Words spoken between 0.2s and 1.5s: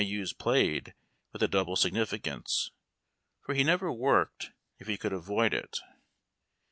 played with a